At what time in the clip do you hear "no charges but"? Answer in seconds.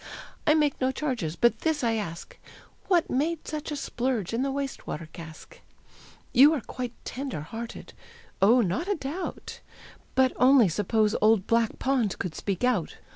0.81-1.59